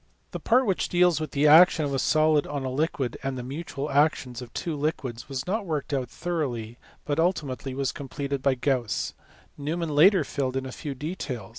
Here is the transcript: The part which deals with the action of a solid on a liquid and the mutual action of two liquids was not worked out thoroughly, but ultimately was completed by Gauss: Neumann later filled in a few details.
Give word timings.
The 0.31 0.39
part 0.39 0.65
which 0.65 0.89
deals 0.89 1.19
with 1.19 1.29
the 1.29 1.45
action 1.45 1.85
of 1.85 1.93
a 1.93 1.99
solid 1.99 2.47
on 2.47 2.65
a 2.65 2.71
liquid 2.71 3.17
and 3.21 3.37
the 3.37 3.43
mutual 3.43 3.91
action 3.91 4.33
of 4.41 4.51
two 4.51 4.75
liquids 4.75 5.29
was 5.29 5.45
not 5.45 5.63
worked 5.67 5.93
out 5.93 6.09
thoroughly, 6.09 6.79
but 7.05 7.19
ultimately 7.19 7.75
was 7.75 7.91
completed 7.91 8.41
by 8.41 8.55
Gauss: 8.55 9.13
Neumann 9.59 9.93
later 9.93 10.23
filled 10.23 10.57
in 10.57 10.65
a 10.65 10.71
few 10.71 10.95
details. 10.95 11.49